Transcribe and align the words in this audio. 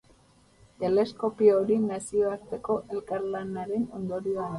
Teleskopio 0.83 1.57
hori 1.59 1.77
nazioarteko 1.83 2.79
elkarlanaren 2.95 3.87
ondorioa 4.01 4.41
da. 4.41 4.49